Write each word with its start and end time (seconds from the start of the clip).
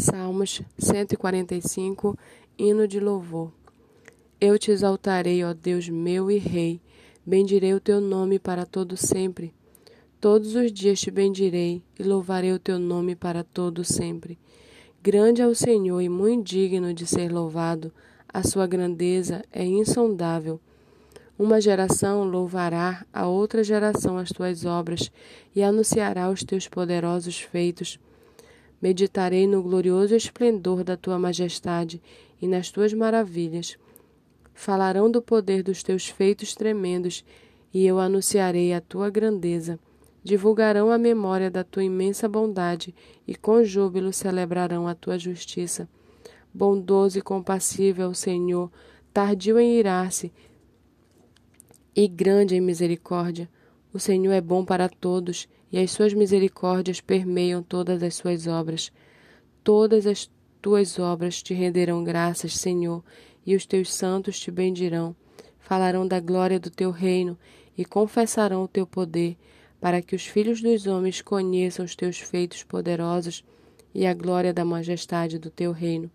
Salmos 0.00 0.62
145, 0.78 2.16
hino 2.56 2.86
de 2.86 3.00
louvor. 3.00 3.50
Eu 4.40 4.56
te 4.56 4.70
exaltarei, 4.70 5.42
ó 5.42 5.52
Deus 5.52 5.88
meu 5.88 6.30
e 6.30 6.38
Rei, 6.38 6.80
bendirei 7.26 7.74
o 7.74 7.80
teu 7.80 8.00
nome 8.00 8.38
para 8.38 8.64
todo 8.64 8.96
sempre. 8.96 9.52
Todos 10.20 10.54
os 10.54 10.70
dias 10.70 11.00
te 11.00 11.10
bendirei 11.10 11.82
e 11.98 12.04
louvarei 12.04 12.52
o 12.52 12.60
teu 12.60 12.78
nome 12.78 13.16
para 13.16 13.42
todo 13.42 13.82
sempre. 13.82 14.38
Grande 15.02 15.42
é 15.42 15.48
o 15.48 15.54
Senhor 15.54 16.00
e 16.00 16.08
muito 16.08 16.46
digno 16.46 16.94
de 16.94 17.04
ser 17.04 17.32
louvado, 17.32 17.92
a 18.32 18.44
sua 18.44 18.68
grandeza 18.68 19.44
é 19.52 19.64
insondável. 19.64 20.60
Uma 21.36 21.60
geração 21.60 22.22
louvará 22.22 23.04
a 23.12 23.26
outra 23.26 23.64
geração 23.64 24.16
as 24.16 24.30
tuas 24.30 24.64
obras 24.64 25.10
e 25.56 25.60
anunciará 25.60 26.30
os 26.30 26.44
teus 26.44 26.68
poderosos 26.68 27.40
feitos. 27.40 27.98
Meditarei 28.80 29.46
no 29.46 29.62
glorioso 29.62 30.14
esplendor 30.14 30.84
da 30.84 30.96
tua 30.96 31.18
majestade 31.18 32.00
e 32.40 32.46
nas 32.46 32.70
tuas 32.70 32.92
maravilhas. 32.92 33.76
Falarão 34.54 35.10
do 35.10 35.20
poder 35.20 35.62
dos 35.62 35.82
teus 35.82 36.08
feitos 36.08 36.54
tremendos, 36.54 37.24
e 37.72 37.86
eu 37.86 37.98
anunciarei 37.98 38.72
a 38.72 38.80
tua 38.80 39.10
grandeza. 39.10 39.78
Divulgarão 40.22 40.90
a 40.90 40.98
memória 40.98 41.50
da 41.50 41.64
tua 41.64 41.84
imensa 41.84 42.28
bondade, 42.28 42.94
e 43.26 43.34
com 43.34 43.64
júbilo 43.64 44.12
celebrarão 44.12 44.86
a 44.86 44.94
tua 44.94 45.18
justiça. 45.18 45.88
Bondoso 46.52 47.18
e 47.18 47.22
compassível 47.22 48.06
é 48.06 48.08
o 48.08 48.14
Senhor, 48.14 48.70
tardio 49.12 49.58
em 49.58 49.78
irar-se 49.78 50.32
e 51.94 52.06
grande 52.06 52.54
em 52.54 52.60
misericórdia. 52.60 53.48
O 53.92 53.98
Senhor 53.98 54.32
é 54.32 54.40
bom 54.40 54.64
para 54.64 54.88
todos 54.88 55.48
e 55.70 55.78
as 55.78 55.90
suas 55.90 56.14
misericórdias 56.14 57.00
permeiam 57.00 57.62
todas 57.62 58.02
as 58.02 58.14
suas 58.14 58.46
obras. 58.46 58.92
Todas 59.62 60.06
as 60.06 60.30
tuas 60.60 60.98
obras 60.98 61.42
te 61.42 61.54
renderão 61.54 62.02
graças, 62.02 62.56
Senhor, 62.56 63.04
e 63.44 63.54
os 63.54 63.66
teus 63.66 63.92
santos 63.92 64.40
te 64.40 64.50
bendirão. 64.50 65.14
Falarão 65.58 66.06
da 66.06 66.20
glória 66.20 66.58
do 66.58 66.70
teu 66.70 66.90
reino 66.90 67.38
e 67.76 67.84
confessarão 67.84 68.62
o 68.62 68.68
teu 68.68 68.86
poder, 68.86 69.36
para 69.80 70.02
que 70.02 70.16
os 70.16 70.26
filhos 70.26 70.60
dos 70.60 70.86
homens 70.86 71.22
conheçam 71.22 71.84
os 71.84 71.94
teus 71.94 72.18
feitos 72.18 72.64
poderosos 72.64 73.44
e 73.94 74.06
a 74.06 74.14
glória 74.14 74.52
da 74.52 74.64
majestade 74.64 75.38
do 75.38 75.50
teu 75.50 75.72
reino. 75.72 76.10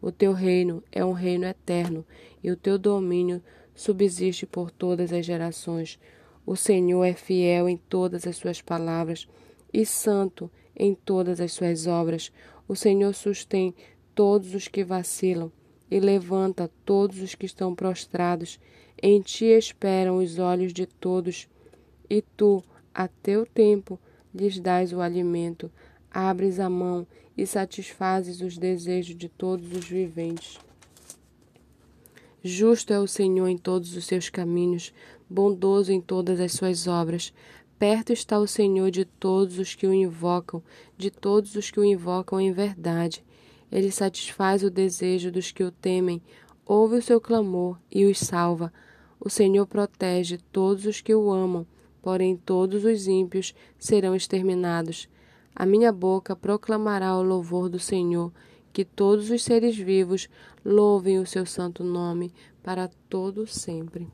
O 0.00 0.10
teu 0.10 0.32
reino 0.32 0.82
é 0.90 1.04
um 1.04 1.12
reino 1.12 1.44
eterno, 1.44 2.04
e 2.42 2.50
o 2.50 2.56
teu 2.56 2.76
domínio 2.76 3.42
subsiste 3.74 4.46
por 4.46 4.70
todas 4.70 5.12
as 5.12 5.24
gerações. 5.24 5.98
O 6.46 6.56
Senhor 6.56 7.04
é 7.04 7.14
fiel 7.14 7.68
em 7.68 7.76
todas 7.76 8.26
as 8.26 8.36
suas 8.36 8.60
palavras 8.60 9.26
e 9.72 9.84
santo 9.86 10.50
em 10.76 10.94
todas 10.94 11.40
as 11.40 11.52
suas 11.52 11.86
obras. 11.86 12.32
O 12.68 12.76
Senhor 12.76 13.14
sustém 13.14 13.74
todos 14.14 14.54
os 14.54 14.68
que 14.68 14.84
vacilam 14.84 15.50
e 15.90 16.00
levanta 16.00 16.70
todos 16.84 17.20
os 17.20 17.34
que 17.34 17.46
estão 17.46 17.74
prostrados. 17.74 18.58
Em 19.02 19.20
ti 19.20 19.46
esperam 19.46 20.18
os 20.18 20.38
olhos 20.38 20.72
de 20.72 20.86
todos, 20.86 21.48
e 22.08 22.22
tu, 22.22 22.62
a 22.94 23.08
teu 23.08 23.46
tempo, 23.46 23.98
lhes 24.34 24.58
dás 24.58 24.92
o 24.92 25.00
alimento. 25.00 25.70
Abres 26.10 26.60
a 26.60 26.70
mão 26.70 27.06
e 27.36 27.46
satisfazes 27.46 28.40
os 28.40 28.56
desejos 28.56 29.16
de 29.16 29.28
todos 29.28 29.72
os 29.72 29.84
viventes. 29.84 30.58
Justo 32.46 32.92
é 32.92 33.00
o 33.00 33.06
Senhor 33.06 33.48
em 33.48 33.56
todos 33.56 33.96
os 33.96 34.04
seus 34.04 34.28
caminhos, 34.28 34.92
bondoso 35.30 35.90
em 35.90 35.98
todas 35.98 36.38
as 36.38 36.52
suas 36.52 36.86
obras. 36.86 37.32
Perto 37.78 38.12
está 38.12 38.38
o 38.38 38.46
Senhor 38.46 38.90
de 38.90 39.06
todos 39.06 39.58
os 39.58 39.74
que 39.74 39.86
o 39.86 39.94
invocam, 39.94 40.62
de 40.94 41.10
todos 41.10 41.54
os 41.54 41.70
que 41.70 41.80
o 41.80 41.84
invocam 41.84 42.38
em 42.38 42.52
verdade. 42.52 43.24
Ele 43.72 43.90
satisfaz 43.90 44.62
o 44.62 44.68
desejo 44.68 45.32
dos 45.32 45.50
que 45.50 45.64
o 45.64 45.70
temem, 45.70 46.20
ouve 46.66 46.96
o 46.96 47.02
seu 47.02 47.18
clamor 47.18 47.78
e 47.90 48.04
os 48.04 48.18
salva. 48.18 48.70
O 49.18 49.30
Senhor 49.30 49.66
protege 49.66 50.36
todos 50.52 50.84
os 50.84 51.00
que 51.00 51.14
o 51.14 51.32
amam, 51.32 51.66
porém 52.02 52.36
todos 52.36 52.84
os 52.84 53.06
ímpios 53.06 53.54
serão 53.78 54.14
exterminados. 54.14 55.08
A 55.56 55.64
minha 55.64 55.90
boca 55.90 56.36
proclamará 56.36 57.16
o 57.16 57.22
louvor 57.22 57.70
do 57.70 57.78
Senhor 57.78 58.30
que 58.74 58.84
todos 58.84 59.30
os 59.30 59.44
seres 59.44 59.76
vivos 59.78 60.28
louvem 60.64 61.20
o 61.20 61.24
seu 61.24 61.46
santo 61.46 61.84
nome 61.84 62.34
para 62.60 62.90
todo 63.08 63.46
sempre. 63.46 64.08